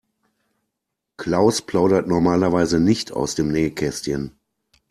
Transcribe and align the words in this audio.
Klaus 1.17 1.61
plaudert 1.61 2.07
normalerweise 2.07 2.79
nicht 2.79 3.11
aus 3.11 3.35
dem 3.35 3.51
Nähkästchen. 3.51 4.31